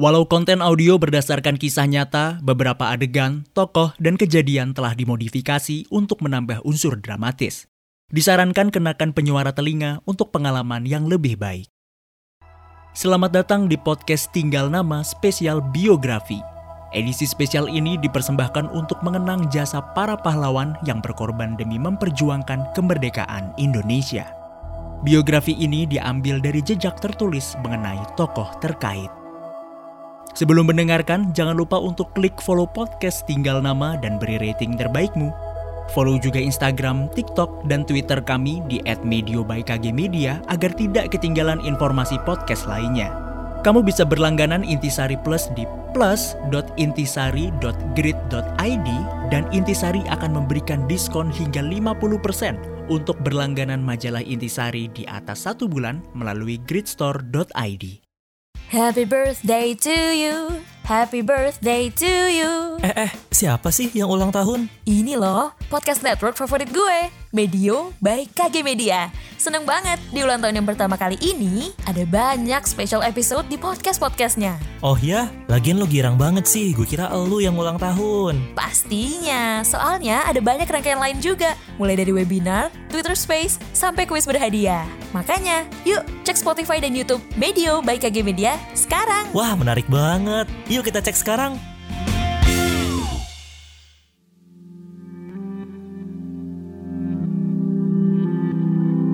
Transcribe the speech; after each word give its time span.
Walau 0.00 0.24
konten 0.24 0.64
audio 0.64 0.96
berdasarkan 0.96 1.60
kisah 1.60 1.84
nyata, 1.84 2.40
beberapa 2.40 2.88
adegan, 2.88 3.44
tokoh, 3.52 3.92
dan 4.00 4.16
kejadian 4.16 4.72
telah 4.72 4.96
dimodifikasi 4.96 5.84
untuk 5.92 6.24
menambah 6.24 6.64
unsur 6.64 6.96
dramatis. 6.96 7.68
Disarankan 8.08 8.72
kenakan 8.72 9.12
penyuara 9.12 9.52
telinga 9.52 10.00
untuk 10.08 10.32
pengalaman 10.32 10.88
yang 10.88 11.04
lebih 11.04 11.36
baik. 11.36 11.68
Selamat 12.96 13.36
datang 13.36 13.68
di 13.68 13.76
podcast 13.76 14.32
Tinggal 14.32 14.72
Nama 14.72 15.04
spesial 15.04 15.60
biografi. 15.60 16.40
Edisi 16.96 17.28
spesial 17.28 17.68
ini 17.68 18.00
dipersembahkan 18.00 18.72
untuk 18.72 18.96
mengenang 19.04 19.52
jasa 19.52 19.84
para 19.92 20.16
pahlawan 20.16 20.72
yang 20.88 21.04
berkorban 21.04 21.52
demi 21.60 21.76
memperjuangkan 21.76 22.72
kemerdekaan 22.72 23.52
Indonesia. 23.60 24.24
Biografi 25.04 25.52
ini 25.52 25.84
diambil 25.84 26.40
dari 26.40 26.64
jejak 26.64 26.96
tertulis 26.96 27.60
mengenai 27.60 28.00
tokoh 28.16 28.48
terkait. 28.64 29.21
Sebelum 30.32 30.72
mendengarkan, 30.72 31.36
jangan 31.36 31.60
lupa 31.60 31.76
untuk 31.76 32.08
klik 32.16 32.40
follow 32.40 32.64
podcast 32.64 33.28
Tinggal 33.28 33.60
Nama 33.60 34.00
dan 34.00 34.16
beri 34.16 34.40
rating 34.40 34.80
terbaikmu. 34.80 35.28
Follow 35.92 36.16
juga 36.16 36.40
Instagram, 36.40 37.12
TikTok, 37.12 37.68
dan 37.68 37.84
Twitter 37.84 38.16
kami 38.24 38.64
di 38.64 38.80
@medio_by_kg_media 38.86 40.40
agar 40.48 40.72
tidak 40.72 41.12
ketinggalan 41.12 41.60
informasi 41.60 42.16
podcast 42.24 42.64
lainnya. 42.64 43.12
Kamu 43.62 43.78
bisa 43.84 44.02
berlangganan 44.02 44.66
Intisari 44.66 45.14
Plus 45.22 45.46
di 45.54 45.62
plus.intisari.grid.id 45.94 48.88
dan 49.30 49.44
Intisari 49.54 50.02
akan 50.10 50.34
memberikan 50.34 50.82
diskon 50.90 51.30
hingga 51.30 51.62
50% 51.62 52.58
untuk 52.90 53.14
berlangganan 53.22 53.78
majalah 53.78 54.24
Intisari 54.24 54.90
di 54.90 55.06
atas 55.06 55.46
satu 55.46 55.70
bulan 55.70 56.02
melalui 56.16 56.58
gridstore.id. 56.58 58.01
Happy 58.72 59.04
birthday 59.04 59.76
to 59.84 59.92
you. 60.16 60.64
Happy 60.88 61.20
birthday 61.20 61.92
to 61.92 62.12
you. 62.32 62.80
Eh, 62.80 63.04
eh, 63.04 63.10
siapa 63.28 63.68
sih 63.68 63.92
yang 63.92 64.08
ulang 64.08 64.32
tahun? 64.32 64.72
Ini 64.88 65.20
loh, 65.20 65.52
podcast 65.68 66.00
network 66.00 66.40
favorit 66.40 66.72
gue. 66.72 67.12
Medio 67.36 67.92
by 68.00 68.24
KG 68.32 68.64
Media. 68.64 69.12
Seneng 69.42 69.66
banget, 69.66 69.98
di 70.14 70.22
ulang 70.22 70.38
tahun 70.38 70.62
yang 70.62 70.68
pertama 70.70 70.94
kali 70.94 71.18
ini, 71.18 71.74
ada 71.82 72.06
banyak 72.06 72.62
special 72.62 73.02
episode 73.02 73.42
di 73.50 73.58
podcast-podcastnya. 73.58 74.54
Oh 74.86 74.94
ya, 74.94 75.34
lagian 75.50 75.82
lo 75.82 75.86
girang 75.90 76.14
banget 76.14 76.46
sih. 76.46 76.70
Gue 76.70 76.86
kira 76.86 77.10
lo 77.10 77.42
yang 77.42 77.58
ulang 77.58 77.74
tahun. 77.74 78.38
Pastinya, 78.54 79.66
soalnya 79.66 80.22
ada 80.30 80.38
banyak 80.38 80.70
rangkaian 80.70 81.02
lain 81.02 81.18
juga. 81.18 81.58
Mulai 81.74 81.98
dari 81.98 82.14
webinar, 82.14 82.70
Twitter 82.86 83.18
Space, 83.18 83.58
sampai 83.74 84.06
kuis 84.06 84.30
berhadiah. 84.30 84.86
Makanya, 85.10 85.66
yuk 85.82 86.06
cek 86.22 86.38
Spotify 86.38 86.78
dan 86.78 86.94
Youtube 86.94 87.18
Medio 87.34 87.82
by 87.82 87.98
KG 87.98 88.22
Media 88.22 88.54
sekarang. 88.78 89.26
Wah, 89.34 89.58
menarik 89.58 89.90
banget. 89.90 90.46
Yuk 90.70 90.86
kita 90.86 91.02
cek 91.02 91.18
sekarang. 91.18 91.58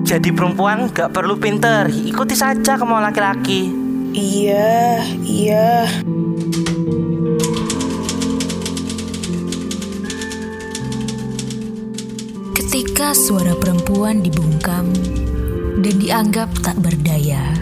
Jadi 0.09 0.33
perempuan 0.33 0.89
gak 0.89 1.13
perlu 1.13 1.37
pinter, 1.37 1.85
ikuti 1.93 2.33
saja 2.33 2.81
kemauan 2.81 3.13
laki-laki. 3.13 3.69
Iya, 4.17 5.05
iya. 5.21 5.85
Ketika 12.57 13.13
suara 13.13 13.53
perempuan 13.53 14.25
dibungkam 14.25 14.89
dan 15.85 15.95
dianggap 16.01 16.57
tak 16.65 16.81
berdaya, 16.81 17.53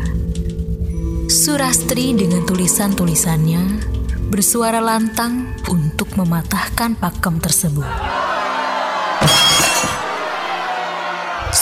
Surastri 1.27 2.15
dengan 2.15 2.47
tulisan-tulisannya 2.47 3.83
bersuara 4.31 4.79
lantang 4.79 5.51
untuk 5.67 6.15
mematahkan 6.15 6.95
pakem 6.95 7.43
tersebut. 7.43 8.26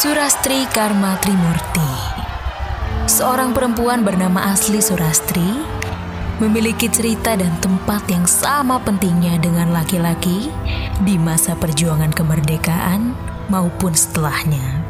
Surastri 0.04 0.68
Karma 0.68 1.16
Trimurti 1.16 1.92
Seorang 3.08 3.56
perempuan 3.56 4.04
bernama 4.04 4.52
asli 4.52 4.76
Surastri 4.76 5.64
memiliki 6.44 6.92
cerita 6.92 7.32
dan 7.32 7.56
tempat 7.64 8.04
yang 8.12 8.28
sama 8.28 8.76
pentingnya 8.84 9.40
dengan 9.40 9.72
laki-laki 9.72 10.52
di 11.00 11.16
masa 11.16 11.56
perjuangan 11.56 12.12
kemerdekaan 12.12 13.16
maupun 13.48 13.96
setelahnya. 13.96 14.84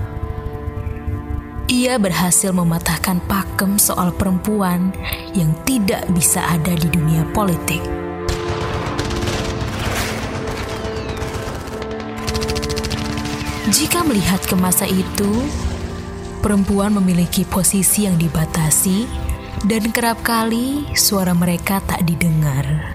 Ia 1.71 1.95
berhasil 1.95 2.51
mematahkan 2.51 3.23
pakem 3.31 3.79
soal 3.79 4.11
perempuan 4.11 4.91
yang 5.31 5.55
tidak 5.63 6.11
bisa 6.11 6.43
ada 6.43 6.75
di 6.75 6.91
dunia 6.91 7.23
politik. 7.31 8.04
Jika 13.65 14.05
melihat 14.05 14.45
ke 14.45 14.53
masa 14.61 14.85
itu, 14.85 15.33
perempuan 16.45 16.93
memiliki 17.01 17.49
posisi 17.49 18.05
yang 18.05 18.21
dibatasi 18.21 19.09
dan 19.65 19.89
kerap 19.89 20.21
kali 20.21 20.85
suara 20.93 21.33
mereka 21.33 21.81
tak 21.89 22.05
didengar. 22.05 22.93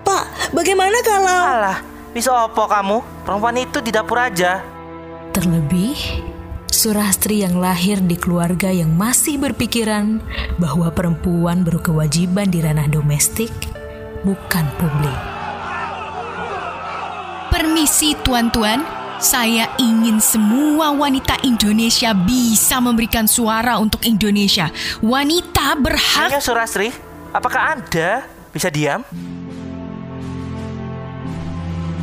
Pak, 0.00 0.56
bagaimana 0.56 0.96
kalau... 1.04 1.28
Alah, 1.28 1.78
bisa 2.16 2.32
opo 2.48 2.64
kamu? 2.64 3.04
Perempuan 3.28 3.60
itu 3.60 3.84
di 3.84 3.92
dapur 3.92 4.16
aja. 4.16 4.64
Terlebih, 5.36 6.24
Surastri 6.72 7.44
yang 7.44 7.60
lahir 7.60 8.00
di 8.00 8.16
keluarga 8.16 8.72
yang 8.72 8.96
masih 8.96 9.36
berpikiran 9.36 10.24
bahwa 10.56 10.88
perempuan 10.88 11.68
berkewajiban 11.68 12.48
di 12.48 12.64
ranah 12.64 12.88
domestik, 12.88 13.52
bukan 14.24 14.64
publik. 14.80 15.20
Permisi 17.52 18.16
tuan-tuan, 18.24 18.95
saya 19.20 19.72
ingin 19.80 20.20
semua 20.20 20.92
wanita 20.92 21.40
Indonesia 21.40 22.12
bisa 22.12 22.76
memberikan 22.84 23.24
suara 23.24 23.80
untuk 23.80 24.04
Indonesia. 24.04 24.68
Wanita 25.00 25.76
berhak... 25.80 26.28
Hanya 26.28 26.42
Surastri, 26.44 26.92
apakah 27.32 27.76
Anda 27.76 28.28
bisa 28.52 28.68
diam? 28.68 29.00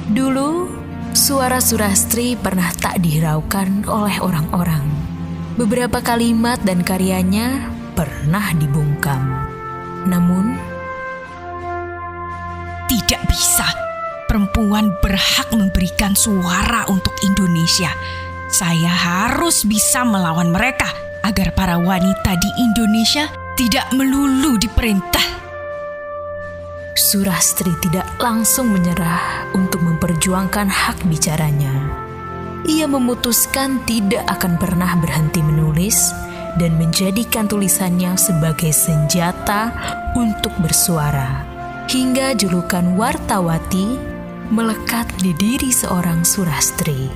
Dulu, 0.09 0.69
suara 1.13 1.61
Surastri 1.61 2.33
pernah 2.37 2.69
tak 2.73 3.01
dihiraukan 3.01 3.85
oleh 3.89 4.17
orang-orang. 4.21 4.85
Beberapa 5.53 6.01
kalimat 6.01 6.57
dan 6.65 6.81
karyanya 6.81 7.69
pernah 7.93 8.53
dibungkam. 8.57 9.21
Namun, 10.09 10.73
Tidak 12.83 13.25
bisa. 13.25 13.92
Perempuan 14.33 14.97
berhak 14.97 15.53
memberikan 15.53 16.17
suara 16.17 16.89
untuk 16.89 17.13
Indonesia. 17.21 17.93
Saya 18.49 18.89
harus 18.89 19.61
bisa 19.61 20.01
melawan 20.01 20.49
mereka 20.49 20.89
agar 21.21 21.53
para 21.53 21.77
wanita 21.77 22.33
di 22.41 22.49
Indonesia 22.57 23.29
tidak 23.53 23.85
melulu 23.93 24.57
diperintah. 24.57 25.21
Surastri 26.97 27.77
tidak 27.85 28.09
langsung 28.17 28.73
menyerah 28.73 29.53
untuk 29.53 29.85
memperjuangkan 29.85 30.65
hak 30.65 31.05
bicaranya. 31.05 31.93
Ia 32.65 32.89
memutuskan 32.89 33.85
tidak 33.85 34.25
akan 34.33 34.57
pernah 34.57 34.97
berhenti 34.97 35.45
menulis 35.45 36.09
dan 36.57 36.73
menjadikan 36.81 37.45
tulisannya 37.45 38.17
sebagai 38.17 38.73
senjata 38.73 39.69
untuk 40.17 40.57
bersuara. 40.57 41.45
Hingga 41.85 42.33
julukan 42.33 42.97
Wartawati 42.97 44.12
melekat 44.51 45.07
di 45.23 45.31
diri 45.39 45.71
seorang 45.71 46.27
Surastri. 46.27 47.07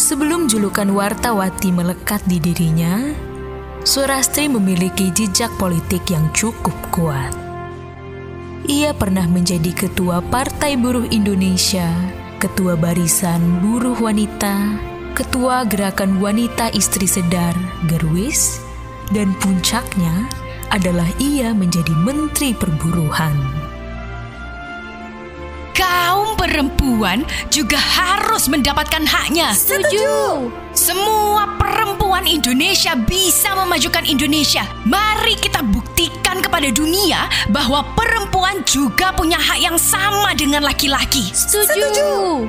Sebelum 0.00 0.48
julukan 0.48 0.88
Wartawati 0.88 1.74
melekat 1.74 2.24
di 2.24 2.40
dirinya, 2.40 3.12
Surastri 3.84 4.48
memiliki 4.48 5.12
jejak 5.12 5.52
politik 5.60 6.08
yang 6.08 6.32
cukup 6.32 6.72
kuat. 6.88 7.34
Ia 8.66 8.96
pernah 8.96 9.28
menjadi 9.28 9.76
ketua 9.76 10.24
Partai 10.24 10.80
Buruh 10.80 11.06
Indonesia, 11.12 11.92
ketua 12.40 12.72
Barisan 12.74 13.60
Buruh 13.60 13.98
Wanita, 14.00 14.80
ketua 15.12 15.68
Gerakan 15.68 16.16
Wanita 16.16 16.72
Istri 16.72 17.06
Sedar 17.06 17.54
Gerwis, 17.92 18.58
dan 19.12 19.36
puncaknya 19.38 20.26
adalah 20.72 21.06
ia 21.20 21.52
menjadi 21.52 21.92
Menteri 22.02 22.56
Perburuhan. 22.56 23.65
Kaum 25.76 26.40
perempuan 26.40 27.28
juga 27.52 27.76
harus 27.76 28.48
mendapatkan 28.48 29.04
haknya. 29.04 29.52
Setuju! 29.52 30.48
Semua 30.72 31.52
perempuan 31.60 32.24
Indonesia 32.24 32.96
bisa 32.96 33.52
memajukan 33.52 34.08
Indonesia. 34.08 34.64
Mari 34.88 35.36
kita 35.36 35.60
buktikan 35.60 36.40
kepada 36.40 36.72
dunia 36.72 37.28
bahwa 37.52 37.84
perempuan 37.92 38.64
juga 38.64 39.12
punya 39.12 39.36
hak 39.36 39.60
yang 39.60 39.76
sama 39.76 40.32
dengan 40.32 40.64
laki-laki. 40.64 41.28
Setuju! 41.36 42.48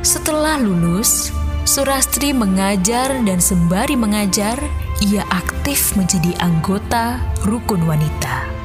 Setelah 0.00 0.56
lulus, 0.58 1.28
Surastri 1.62 2.34
mengajar 2.34 3.22
dan 3.22 3.38
sembari 3.38 3.94
mengajar, 3.94 4.58
ia 4.98 5.22
aktif 5.30 5.94
menjadi 5.94 6.34
anggota 6.42 7.22
rukun 7.46 7.86
wanita. 7.86 8.61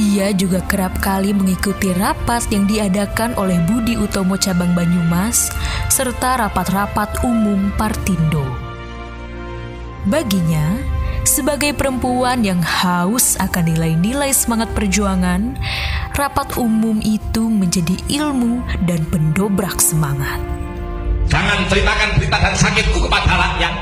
Ia 0.00 0.32
juga 0.32 0.64
kerap 0.64 0.96
kali 1.04 1.36
mengikuti 1.36 1.92
rapat 1.92 2.48
yang 2.48 2.64
diadakan 2.64 3.36
oleh 3.36 3.60
Budi 3.68 4.00
Utomo 4.00 4.32
Cabang 4.40 4.72
Banyumas 4.72 5.52
serta 5.92 6.40
rapat-rapat 6.40 7.20
umum 7.20 7.68
Partindo. 7.76 8.40
Baginya, 10.08 10.80
sebagai 11.28 11.76
perempuan 11.76 12.40
yang 12.40 12.64
haus 12.64 13.36
akan 13.44 13.76
nilai-nilai 13.76 14.32
semangat 14.32 14.72
perjuangan, 14.72 15.60
rapat 16.16 16.56
umum 16.56 16.96
itu 17.04 17.52
menjadi 17.52 18.00
ilmu 18.08 18.64
dan 18.88 19.04
pendobrak 19.12 19.84
semangat. 19.84 20.40
Jangan 21.28 21.68
ceritakan 21.68 22.16
berita 22.16 22.40
dan 22.40 22.54
sakitku 22.56 23.04
kepada 23.04 23.36
rakyat. 23.36 23.74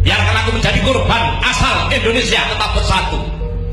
Biarkan 0.00 0.34
aku 0.40 0.50
menjadi 0.56 0.80
korban 0.80 1.22
asal 1.44 1.92
Indonesia 1.92 2.40
tetap 2.40 2.72
bersatu. 2.72 3.20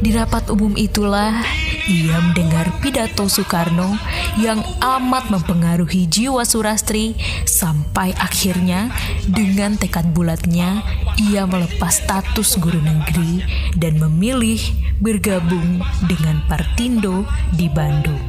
Di 0.04 0.12
rapat 0.12 0.52
umum 0.52 0.76
itulah 0.76 1.40
ia 1.86 2.18
mendengar 2.18 2.66
pidato 2.82 3.30
Soekarno 3.30 3.94
yang 4.42 4.62
amat 4.82 5.30
mempengaruhi 5.30 6.10
jiwa 6.10 6.42
Surastri 6.42 7.14
sampai 7.46 8.10
akhirnya 8.18 8.90
dengan 9.30 9.78
tekad 9.78 10.10
bulatnya 10.10 10.82
ia 11.30 11.46
melepas 11.46 12.02
status 12.02 12.58
guru 12.58 12.82
negeri 12.82 13.46
dan 13.78 14.02
memilih 14.02 14.58
bergabung 14.98 15.82
dengan 16.10 16.42
Partindo 16.50 17.24
di 17.54 17.70
Bandung. 17.70 18.22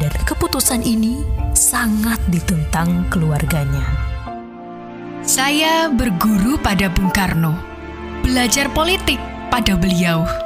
Dan 0.00 0.10
keputusan 0.26 0.82
ini 0.82 1.22
sangat 1.54 2.18
ditentang 2.32 3.06
keluarganya. 3.12 3.84
Saya 5.22 5.88
berguru 5.88 6.58
pada 6.58 6.90
Bung 6.90 7.08
Karno, 7.14 7.54
belajar 8.26 8.68
politik 8.74 9.20
pada 9.48 9.78
beliau. 9.78 10.43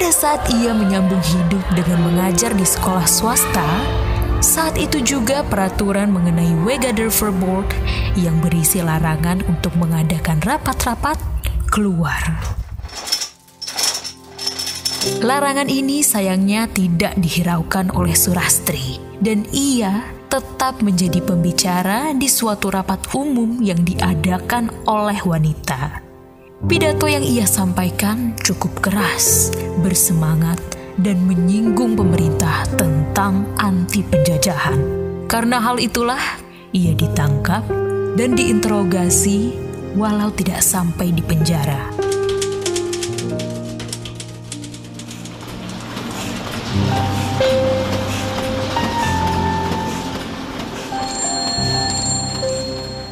Pada 0.00 0.16
saat 0.16 0.48
ia 0.48 0.72
menyambung 0.72 1.20
hidup 1.20 1.60
dengan 1.76 2.00
mengajar 2.08 2.56
di 2.56 2.64
sekolah 2.64 3.04
swasta, 3.04 3.68
saat 4.40 4.80
itu 4.80 4.96
juga 5.04 5.44
peraturan 5.44 6.08
mengenai 6.08 6.56
Wegather 6.64 7.12
Board 7.12 7.68
yang 8.16 8.40
berisi 8.40 8.80
larangan 8.80 9.44
untuk 9.44 9.76
mengadakan 9.76 10.40
rapat-rapat 10.40 11.20
keluar. 11.68 12.16
Larangan 15.20 15.68
ini 15.68 16.00
sayangnya 16.00 16.64
tidak 16.72 17.20
dihiraukan 17.20 17.92
oleh 17.92 18.16
Surastri 18.16 18.96
dan 19.20 19.44
ia 19.52 20.08
tetap 20.32 20.80
menjadi 20.80 21.20
pembicara 21.20 22.16
di 22.16 22.24
suatu 22.24 22.72
rapat 22.72 23.04
umum 23.12 23.60
yang 23.60 23.84
diadakan 23.84 24.72
oleh 24.88 25.20
wanita. 25.20 26.09
Pidato 26.60 27.08
yang 27.08 27.24
ia 27.24 27.48
sampaikan 27.48 28.36
cukup 28.36 28.84
keras, 28.84 29.48
bersemangat, 29.80 30.60
dan 31.00 31.16
menyinggung 31.24 31.96
pemerintah 31.96 32.68
tentang 32.76 33.48
anti 33.56 34.04
penjajahan. 34.04 34.76
Karena 35.24 35.56
hal 35.56 35.80
itulah 35.80 36.20
ia 36.76 36.92
ditangkap 36.92 37.64
dan 38.12 38.36
diinterogasi 38.36 39.56
walau 39.96 40.28
tidak 40.36 40.60
sampai 40.60 41.08
di 41.16 41.24
penjara. 41.24 41.99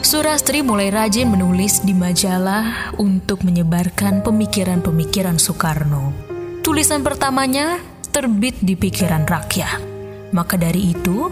Surastri 0.08 0.64
mulai 0.64 0.88
rajin 0.88 1.28
menulis 1.28 1.84
di 1.84 1.92
majalah 1.92 2.96
untuk 2.96 3.44
menyebarkan 3.44 4.24
pemikiran-pemikiran 4.24 5.36
Soekarno. 5.36 6.16
Tulisan 6.64 7.04
pertamanya 7.04 7.76
terbit 8.08 8.56
di 8.64 8.72
pikiran 8.72 9.28
rakyat. 9.28 9.76
Maka 10.32 10.56
dari 10.56 10.96
itu, 10.96 11.28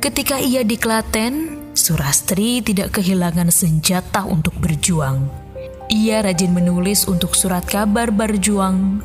ketika 0.00 0.40
ia 0.40 0.64
di 0.64 0.80
Klaten, 0.80 1.52
Surastri 1.76 2.64
tidak 2.64 2.96
kehilangan 2.96 3.52
senjata 3.52 4.24
untuk 4.24 4.56
berjuang. 4.56 5.28
Ia 5.92 6.24
rajin 6.24 6.56
menulis 6.56 7.04
untuk 7.04 7.36
surat 7.36 7.68
kabar 7.68 8.08
berjuang. 8.08 9.04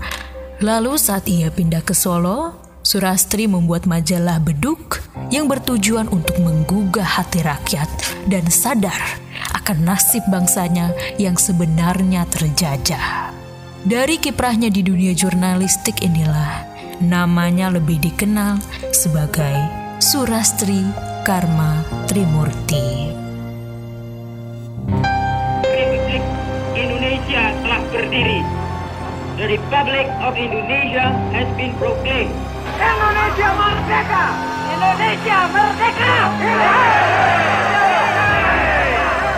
Lalu 0.63 0.95
saat 0.95 1.27
ia 1.27 1.51
pindah 1.51 1.83
ke 1.83 1.91
Solo, 1.91 2.58
Surastri 2.89 3.45
membuat 3.45 3.85
majalah 3.85 4.41
Beduk 4.41 5.05
yang 5.29 5.45
bertujuan 5.45 6.09
untuk 6.09 6.41
menggugah 6.41 7.05
hati 7.05 7.45
rakyat 7.45 7.85
dan 8.25 8.49
sadar 8.49 8.97
akan 9.53 9.85
nasib 9.85 10.25
bangsanya 10.25 10.89
yang 11.21 11.37
sebenarnya 11.37 12.25
terjajah. 12.33 13.29
Dari 13.85 14.17
kiprahnya 14.17 14.73
di 14.73 14.81
dunia 14.81 15.13
jurnalistik 15.13 16.01
inilah 16.01 16.65
namanya 16.97 17.69
lebih 17.69 18.01
dikenal 18.01 18.57
sebagai 18.89 19.53
Surastri 20.01 20.81
Karma 21.21 21.85
Trimurti. 22.09 23.13
Republik 25.61 26.25
Indonesia 26.73 27.53
telah 27.53 27.81
berdiri. 27.93 28.41
The 29.37 29.45
Republic 29.45 30.09
of 30.25 30.33
Indonesia 30.33 31.13
has 31.37 31.45
been 31.53 31.77
proclaimed. 31.77 32.33
Indonesia 32.79 33.49
merdeka! 33.51 34.25
Indonesia 34.71 35.39
merdeka! 35.51 36.15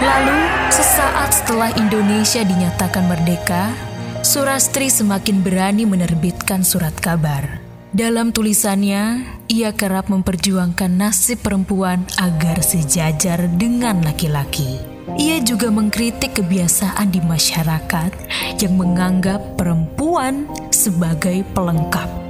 Lalu, 0.02 0.40
sesaat 0.70 1.30
setelah 1.34 1.70
Indonesia 1.78 2.42
dinyatakan 2.46 3.06
merdeka, 3.10 3.74
Surastri 4.22 4.94
semakin 4.94 5.42
berani 5.42 5.90
menerbitkan 5.90 6.62
surat 6.62 6.94
kabar. 7.02 7.58
Dalam 7.90 8.30
tulisannya, 8.30 9.26
ia 9.50 9.74
kerap 9.74 10.14
memperjuangkan 10.14 10.94
nasib 10.94 11.42
perempuan 11.42 12.06
agar 12.22 12.62
sejajar 12.62 13.50
dengan 13.58 14.06
laki-laki. 14.06 14.78
Ia 15.18 15.42
juga 15.42 15.74
mengkritik 15.74 16.38
kebiasaan 16.38 17.10
di 17.10 17.20
masyarakat 17.26 18.12
yang 18.62 18.78
menganggap 18.78 19.58
perempuan 19.58 20.46
sebagai 20.70 21.42
pelengkap. 21.58 22.21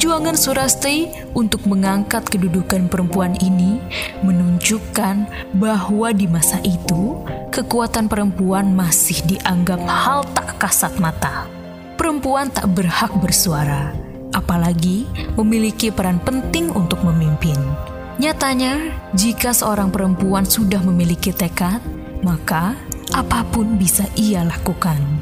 Perjuangan 0.00 0.32
Surasti 0.32 1.12
untuk 1.36 1.68
mengangkat 1.68 2.24
kedudukan 2.24 2.88
perempuan 2.88 3.36
ini 3.36 3.76
menunjukkan 4.24 5.28
bahwa 5.60 6.08
di 6.16 6.24
masa 6.24 6.56
itu 6.64 7.20
kekuatan 7.52 8.08
perempuan 8.08 8.72
masih 8.72 9.20
dianggap 9.28 9.76
hal 9.84 10.24
tak 10.32 10.56
kasat 10.56 10.96
mata. 10.96 11.44
Perempuan 12.00 12.48
tak 12.48 12.72
berhak 12.72 13.12
bersuara, 13.20 13.92
apalagi 14.32 15.04
memiliki 15.36 15.92
peran 15.92 16.16
penting 16.24 16.72
untuk 16.72 17.04
memimpin. 17.04 17.60
Nyatanya, 18.16 18.96
jika 19.12 19.52
seorang 19.52 19.92
perempuan 19.92 20.48
sudah 20.48 20.80
memiliki 20.80 21.28
tekad, 21.28 21.84
maka 22.24 22.72
apa 23.12 23.44
pun 23.52 23.76
bisa 23.76 24.08
ia 24.16 24.48
lakukan. 24.48 25.19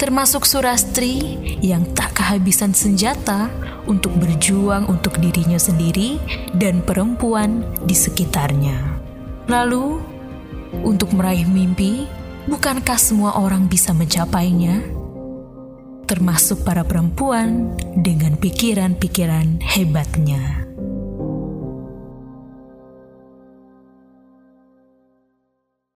Termasuk 0.00 0.48
Surastri 0.48 1.36
yang 1.60 1.84
tak 1.92 2.16
kehabisan 2.16 2.72
senjata 2.72 3.52
untuk 3.84 4.16
berjuang 4.16 4.88
untuk 4.88 5.20
dirinya 5.20 5.60
sendiri 5.60 6.16
dan 6.56 6.80
perempuan 6.80 7.60
di 7.84 7.92
sekitarnya. 7.92 8.96
Lalu, 9.44 10.00
untuk 10.80 11.12
meraih 11.12 11.44
mimpi, 11.44 12.08
bukankah 12.48 12.96
semua 12.96 13.36
orang 13.44 13.68
bisa 13.68 13.92
mencapainya? 13.92 14.80
Termasuk 16.08 16.64
para 16.64 16.80
perempuan 16.80 17.76
dengan 17.92 18.40
pikiran-pikiran 18.40 19.60
hebatnya. 19.60 20.69